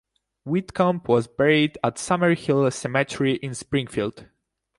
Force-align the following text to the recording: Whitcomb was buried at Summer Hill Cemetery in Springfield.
Whitcomb 0.45 1.03
was 1.05 1.27
buried 1.27 1.77
at 1.83 1.99
Summer 1.99 2.33
Hill 2.33 2.71
Cemetery 2.71 3.35
in 3.35 3.53
Springfield. 3.53 4.25